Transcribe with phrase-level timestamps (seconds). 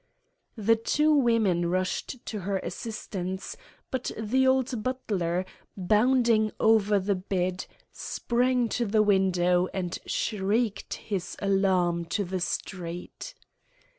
[0.57, 3.55] The two women rushed to her assistance,
[3.91, 5.45] but the old butler,
[5.77, 13.35] bounding over the bed, sprang to the window, and shrieked his alarm to the street.